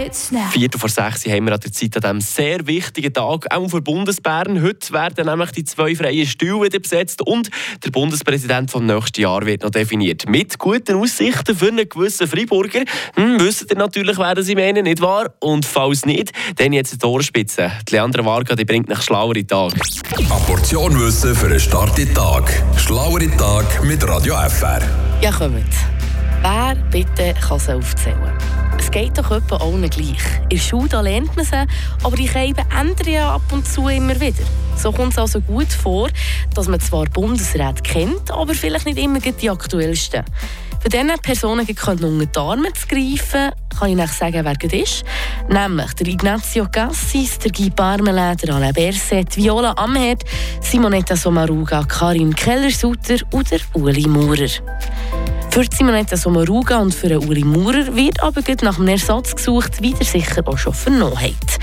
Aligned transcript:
Viertel 0.00 0.78
vor 0.78 0.88
sechs 0.88 1.26
haben 1.26 1.44
wir 1.44 1.52
an 1.52 1.60
der 1.60 1.72
Zeit 1.72 1.94
an 1.96 2.00
diesem 2.00 2.20
sehr 2.22 2.66
wichtigen 2.66 3.12
Tag, 3.12 3.46
auch 3.54 3.68
für 3.68 3.82
Bundesbären. 3.82 4.62
Heute 4.62 4.92
werden 4.94 5.26
nämlich 5.26 5.50
die 5.50 5.64
zwei 5.64 5.94
freien 5.94 6.26
Stühle 6.26 6.62
wieder 6.62 6.78
besetzt 6.78 7.20
und 7.20 7.50
der 7.84 7.90
Bundespräsident 7.90 8.70
vom 8.70 8.86
nächsten 8.86 9.20
Jahr 9.20 9.44
wird 9.44 9.62
noch 9.62 9.70
definiert. 9.70 10.26
Mit 10.26 10.58
guten 10.58 10.96
Aussichten 10.96 11.54
für 11.54 11.68
einen 11.68 11.86
gewissen 11.86 12.26
Freiburger. 12.26 12.84
Hm, 13.14 13.40
wisst 13.40 13.70
ihr 13.70 13.76
natürlich, 13.76 14.16
wer 14.16 14.42
sie 14.42 14.54
meinen, 14.54 14.84
nicht 14.84 15.02
wahr? 15.02 15.34
Und 15.38 15.66
falls 15.66 16.06
nicht, 16.06 16.32
dann 16.56 16.72
jetzt 16.72 17.02
die 17.02 17.06
Ohrspitze. 17.06 17.70
Die 17.86 17.92
Leandra 17.92 18.24
Varga 18.24 18.56
die 18.56 18.64
bringt 18.64 18.88
nach 18.88 19.02
schlauere 19.02 19.46
Tag. 19.46 19.74
Eine 20.16 20.28
Portion 20.46 20.98
Wissen 20.98 21.34
für 21.34 21.46
einen 21.46 21.60
starken 21.60 22.14
Tag. 22.14 22.50
Schlauere 22.78 23.30
Tag 23.36 23.84
mit 23.84 24.02
Radio 24.08 24.34
FR. 24.48 24.80
Ja, 25.20 25.30
kommt. 25.30 25.64
Wer 26.40 26.74
bitte 26.90 27.34
kann 27.38 27.58
sie 27.58 27.74
aufzählen? 27.74 28.59
Es 28.92 28.94
geht 28.94 29.16
doch 29.16 29.30
etwa 29.30 29.58
allen 29.58 29.88
gleich. 29.88 30.18
In 30.42 30.48
der 30.48 30.56
Schule 30.56 31.00
lernt 31.00 31.36
man 31.36 31.44
sie, 31.44 31.64
aber 32.02 32.16
die 32.16 32.26
Scheiben 32.26 32.64
ändern 32.76 33.08
ja 33.08 33.34
ab 33.36 33.42
und 33.52 33.64
zu 33.64 33.86
immer 33.86 34.20
wieder. 34.20 34.42
So 34.76 34.90
kommt 34.90 35.12
es 35.12 35.18
also 35.18 35.40
gut 35.40 35.72
vor, 35.72 36.08
dass 36.56 36.66
man 36.66 36.80
zwar 36.80 37.04
Bundesräte 37.04 37.84
kennt, 37.84 38.32
aber 38.32 38.52
vielleicht 38.52 38.86
nicht 38.86 38.98
immer 38.98 39.20
die 39.20 39.48
aktuellsten. 39.48 40.24
Für 40.80 40.88
diese 40.88 41.04
Personen 41.22 41.60
unter 41.60 42.26
die 42.26 42.38
Arme 42.38 42.72
zu 42.72 42.88
greifen, 42.88 43.52
kann 43.78 43.90
ich 43.90 44.02
euch 44.02 44.10
sagen, 44.10 44.44
wer 44.44 44.54
das 44.54 44.72
ist. 44.72 45.04
Nämlich 45.48 45.92
der 45.92 46.08
Ignazio 46.08 46.66
Cassis, 46.68 47.38
der 47.38 47.52
Guy 47.52 47.70
Parmelin, 47.70 48.50
Alain 48.50 48.74
Berset, 48.74 49.36
Viola 49.36 49.72
Amherd, 49.76 50.24
Simonetta 50.62 51.14
Sommaruga, 51.14 51.84
Karin 51.84 52.34
Keller-Sutter 52.34 53.18
oder 53.30 53.58
Uli 53.74 54.08
Maurer. 54.08 54.50
Für 55.50 55.64
Simonetta 55.64 56.16
Sommaruga 56.16 56.78
und 56.78 56.94
für 56.94 57.18
Uli 57.18 57.42
Maurer 57.42 57.96
wird 57.96 58.22
aber 58.22 58.40
nach 58.62 58.78
einem 58.78 58.88
Ersatz 58.88 59.34
gesucht, 59.34 59.82
wie 59.82 59.90
ihr 59.98 60.06
sicher 60.06 60.46
auch 60.46 60.56
schon 60.56 60.72
vernommen 60.72 61.20
habt. 61.20 61.58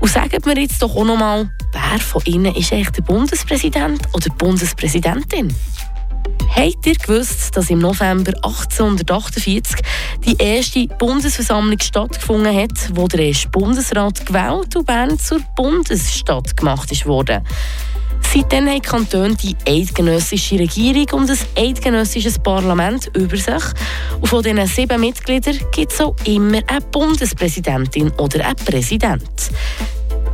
Und 0.00 0.10
sagt 0.10 0.46
mir 0.46 0.58
jetzt 0.58 0.80
doch 0.80 0.96
auch 0.96 1.04
noch 1.04 1.18
mal, 1.18 1.50
wer 1.72 1.98
von 2.00 2.22
Ihnen 2.24 2.54
ist 2.54 2.72
eigentlich 2.72 2.90
der 2.90 3.02
Bundespräsident 3.02 4.00
oder 4.14 4.30
Bundespräsidentin? 4.34 5.54
Habt 6.56 6.86
ihr 6.86 6.94
gewusst, 6.94 7.54
dass 7.54 7.68
im 7.68 7.80
November 7.80 8.32
1848 8.42 9.76
die 10.24 10.36
erste 10.42 10.86
Bundesversammlung 10.86 11.78
stattgefunden 11.80 12.56
hat, 12.56 12.90
wo 12.94 13.06
der 13.08 13.20
erste 13.20 13.50
Bundesrat 13.50 14.24
gewählt 14.24 14.74
und 14.74 14.86
Bern 14.86 15.18
zur 15.18 15.40
Bundesstadt 15.54 16.56
gemacht 16.56 16.90
wurde? 17.06 17.42
Seitdem 18.30 18.68
haben 18.68 18.82
Kantone 18.82 19.34
die 19.36 19.56
eidgenössische 19.66 20.58
Regierung 20.58 21.22
und 21.22 21.30
ein 21.30 21.38
eidgenössisches 21.56 22.38
Parlament 22.38 23.10
über 23.14 23.38
sich. 23.38 23.64
Und 24.20 24.26
von 24.26 24.42
diesen 24.42 24.66
sieben 24.66 25.00
Mitgliedern 25.00 25.58
gibt 25.72 25.92
es 25.92 26.00
auch 26.02 26.14
immer 26.26 26.60
eine 26.66 26.80
Bundespräsidentin 26.92 28.10
oder 28.18 28.44
einen 28.44 28.56
Präsident. 28.56 29.50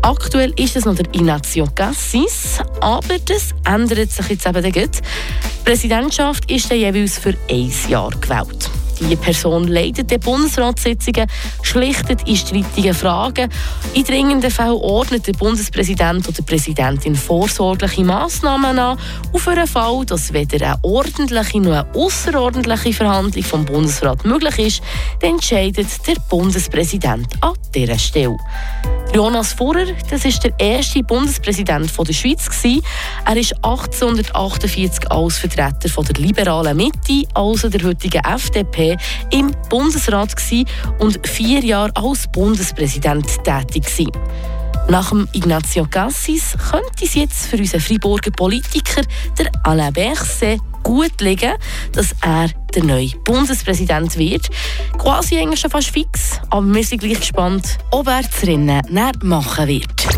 Aktuell 0.00 0.54
ist 0.56 0.74
es 0.76 0.86
noch 0.86 0.94
der 0.94 1.04
Ignacio 1.14 1.68
Cassis, 1.74 2.60
aber 2.80 3.18
das 3.26 3.50
ändert 3.66 4.10
sich 4.10 4.26
jetzt 4.26 4.46
eben 4.46 4.72
gut. 4.72 4.96
Die 4.96 5.64
Präsidentschaft 5.64 6.50
ist 6.50 6.70
dann 6.70 6.78
jeweils 6.78 7.18
für 7.18 7.34
ein 7.50 7.72
Jahr 7.88 8.10
gewählt. 8.10 8.70
Die 9.08 9.16
Person 9.16 9.68
leitet 9.68 10.10
die 10.10 10.18
Bundesratssitzungen, 10.18 11.26
schlichtet 11.62 12.26
in 12.26 12.36
strittigen 12.36 12.94
Fragen. 12.94 13.50
In 13.94 14.04
dringenden 14.04 14.50
Fällen 14.50 14.72
ordnet 14.80 15.26
der 15.26 15.32
Bundespräsident 15.32 16.26
oder 16.26 16.36
die 16.36 16.42
Präsidentin 16.42 17.14
vorsorgliche 17.14 18.04
Massnahmen 18.04 18.78
an. 18.78 18.98
Für 19.36 19.54
den 19.54 19.66
Fall, 19.66 20.06
dass 20.06 20.32
weder 20.32 20.66
eine 20.66 20.78
ordentliche 20.82 21.60
noch 21.60 21.72
eine 21.72 21.94
außerordentliche 21.94 22.92
Verhandlung 22.92 23.44
vom 23.44 23.64
Bundesrat 23.64 24.24
möglich 24.24 24.58
ist, 24.58 24.82
entscheidet 25.20 25.88
der 26.06 26.16
Bundespräsident 26.28 27.26
an 27.40 27.54
dieser 27.74 27.98
Stelle. 27.98 28.36
Jonas 29.14 29.52
Furrer, 29.52 29.84
das 30.08 30.24
ist 30.24 30.42
der 30.42 30.52
erste 30.58 31.02
Bundespräsident 31.02 31.90
der 31.98 32.12
Schweiz 32.14 32.48
Er 33.26 33.36
ist 33.36 33.54
1848 33.62 35.10
als 35.10 35.36
Vertreter 35.36 36.02
der 36.02 36.22
liberalen 36.22 36.78
Mitte, 36.78 37.28
also 37.34 37.68
der 37.68 37.82
heutigen 37.82 38.24
FDP, 38.24 38.96
im 39.30 39.50
Bundesrat 39.68 40.34
und 40.98 41.26
vier 41.26 41.62
Jahre 41.62 41.92
als 41.94 42.26
Bundespräsident 42.32 43.26
tätig. 43.44 44.08
Nach 44.88 45.10
dem 45.10 45.28
Ignacio 45.32 45.86
Cassis 45.90 46.56
könnte 46.70 47.04
es 47.04 47.14
jetzt 47.14 47.46
für 47.48 47.58
unseren 47.58 47.80
Freiburger 47.80 48.30
Politiker, 48.30 49.02
der 49.38 49.50
Alain 49.62 49.92
Berset, 49.92 50.58
gut 50.82 51.20
liegen, 51.20 51.52
dass 51.92 52.14
er 52.22 52.48
der 52.74 52.84
neue 52.84 53.10
Bundespräsident 53.24 54.16
wird. 54.16 54.48
Quasi 54.98 55.38
eigentlich 55.38 55.60
schon 55.60 55.70
fast 55.70 55.90
fix, 55.90 56.40
aber 56.50 56.66
wir 56.66 56.84
sind 56.84 57.00
gleich 57.00 57.20
gespannt, 57.20 57.78
ob 57.90 58.06
er 58.08 58.22
das 58.22 58.46
Rennen 58.46 58.82
machen 59.22 59.68
wird. 59.68 60.08